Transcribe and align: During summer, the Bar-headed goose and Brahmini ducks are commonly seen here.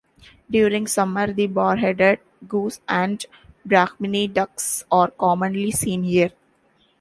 During 0.49 0.87
summer, 0.87 1.31
the 1.31 1.45
Bar-headed 1.45 2.21
goose 2.47 2.81
and 2.89 3.23
Brahmini 3.67 4.33
ducks 4.33 4.83
are 4.91 5.11
commonly 5.11 5.69
seen 5.69 6.01
here. 6.03 6.31